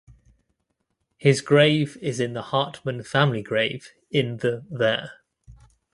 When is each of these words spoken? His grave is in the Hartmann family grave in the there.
His 1.19 1.41
grave 1.41 1.95
is 2.01 2.19
in 2.19 2.33
the 2.33 2.41
Hartmann 2.41 3.03
family 3.03 3.43
grave 3.43 3.91
in 4.09 4.37
the 4.37 4.63
there. 4.67 5.11